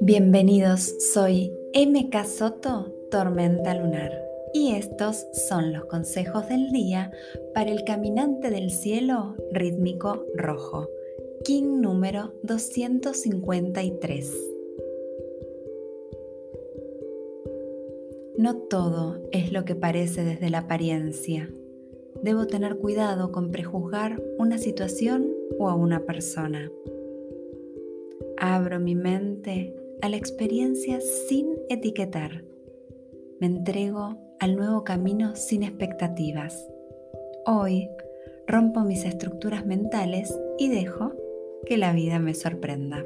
Bienvenidos, 0.00 0.94
soy 1.12 1.52
MK 1.74 2.24
Soto, 2.24 2.92
Tormenta 3.10 3.74
Lunar, 3.74 4.12
y 4.52 4.74
estos 4.74 5.26
son 5.48 5.72
los 5.72 5.86
consejos 5.86 6.48
del 6.48 6.70
día 6.70 7.10
para 7.54 7.70
el 7.72 7.82
caminante 7.84 8.50
del 8.50 8.70
cielo 8.70 9.34
rítmico 9.50 10.24
rojo, 10.36 10.88
King 11.44 11.80
número 11.80 12.34
253. 12.42 14.32
No 18.38 18.56
todo 18.56 19.22
es 19.32 19.52
lo 19.52 19.64
que 19.64 19.74
parece 19.74 20.22
desde 20.22 20.50
la 20.50 20.58
apariencia. 20.58 21.50
Debo 22.24 22.46
tener 22.46 22.78
cuidado 22.78 23.32
con 23.32 23.50
prejuzgar 23.50 24.18
una 24.38 24.56
situación 24.56 25.30
o 25.58 25.68
a 25.68 25.74
una 25.74 26.06
persona. 26.06 26.72
Abro 28.38 28.80
mi 28.80 28.94
mente 28.94 29.76
a 30.00 30.08
la 30.08 30.16
experiencia 30.16 31.02
sin 31.02 31.54
etiquetar. 31.68 32.42
Me 33.40 33.46
entrego 33.46 34.16
al 34.40 34.56
nuevo 34.56 34.84
camino 34.84 35.36
sin 35.36 35.64
expectativas. 35.64 36.66
Hoy 37.44 37.90
rompo 38.46 38.80
mis 38.80 39.04
estructuras 39.04 39.66
mentales 39.66 40.34
y 40.56 40.70
dejo 40.70 41.12
que 41.66 41.76
la 41.76 41.92
vida 41.92 42.20
me 42.20 42.32
sorprenda. 42.32 43.04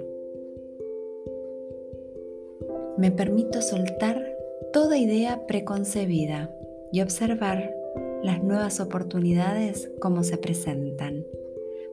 Me 2.97 3.11
permito 3.11 3.63
soltar 3.63 4.37
toda 4.73 4.97
idea 4.97 5.45
preconcebida 5.49 6.55
y 6.93 7.01
observar 7.01 7.78
las 8.23 8.43
nuevas 8.43 8.81
oportunidades 8.81 9.91
como 10.01 10.23
se 10.23 10.37
presentan. 10.39 11.25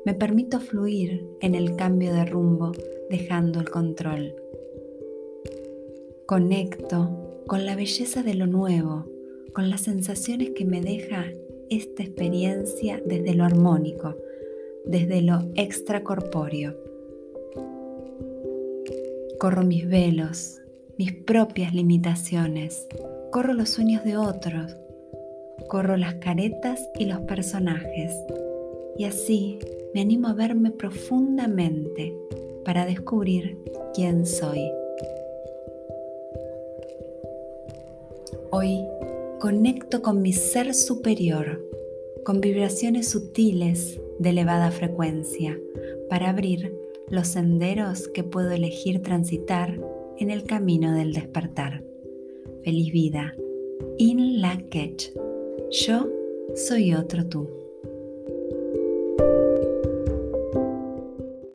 Me 0.06 0.14
permito 0.14 0.60
fluir 0.60 1.26
en 1.42 1.56
el 1.56 1.76
cambio 1.76 2.14
de 2.14 2.26
rumbo 2.26 2.72
dejando 3.10 3.60
el 3.60 3.70
control 3.70 4.36
Conecto 6.26 7.44
con 7.46 7.68
la 7.68 7.76
belleza 7.76 8.24
de 8.24 8.34
lo 8.34 8.48
nuevo, 8.48 9.06
con 9.54 9.70
las 9.70 9.82
sensaciones 9.82 10.50
que 10.56 10.66
me 10.66 10.82
deja 10.82 11.26
esta 11.70 12.02
experiencia 12.02 13.00
desde 13.06 13.36
lo 13.36 13.44
armónico, 13.44 14.16
desde 14.86 15.22
lo 15.22 15.44
extracorpóreo. 15.54 16.76
Corro 19.40 19.64
mis 19.64 19.88
velos, 19.88 20.62
mis 20.98 21.14
propias 21.14 21.76
limitaciones, 21.76 22.88
corro 23.32 23.54
los 23.54 23.70
sueños 23.70 24.04
de 24.04 24.18
otros, 24.18 24.76
corro 25.68 25.98
las 25.98 26.16
caretas 26.16 26.90
y 26.98 27.06
los 27.06 27.20
personajes, 27.22 28.16
y 28.98 29.06
así 29.06 29.60
me 29.94 30.02
animo 30.02 30.28
a 30.28 30.34
verme 30.34 30.72
profundamente 30.72 32.16
para 32.64 32.86
descubrir 32.86 33.58
quién 33.94 34.26
soy. 34.26 34.62
Hoy 38.52 38.80
conecto 39.40 40.02
con 40.02 40.22
mi 40.22 40.34
ser 40.34 40.74
superior, 40.74 41.64
con 42.24 42.42
vibraciones 42.42 43.10
sutiles 43.10 44.00
de 44.20 44.30
elevada 44.30 44.72
frecuencia, 44.72 45.60
para 46.10 46.30
abrir 46.30 46.74
los 47.10 47.28
senderos 47.28 48.08
que 48.08 48.24
puedo 48.24 48.52
elegir 48.52 49.02
transitar 49.02 49.80
en 50.18 50.32
el 50.32 50.44
camino 50.44 50.94
del 50.94 51.14
despertar. 51.14 51.84
Feliz 52.64 52.92
vida. 52.92 53.36
In 53.98 54.42
la 54.42 54.58
Yo 55.76 56.08
soy 56.56 56.94
otro 56.94 57.28
tú. 57.28 57.65